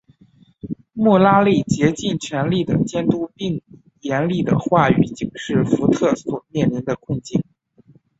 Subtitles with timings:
[0.93, 3.63] 穆拉利竭尽全力地监督并以
[3.99, 7.43] 严厉的话语警示福特所面临的困境。